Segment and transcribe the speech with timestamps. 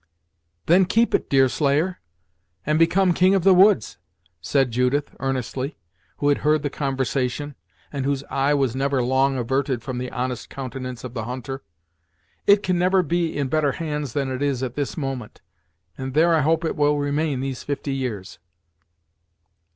[0.65, 1.99] "Then keep it, Deerslayer,
[2.65, 3.99] and become King of the Woods,"
[4.41, 5.77] said Judith, earnestly,
[6.17, 7.53] who had heard the conversation,
[7.93, 11.61] and whose eye was never long averted from the honest countenance of the hunter.
[12.47, 15.41] "It can never be in better hands than it is, at this moment,
[15.99, 18.39] and there I hope it will remain these fifty years.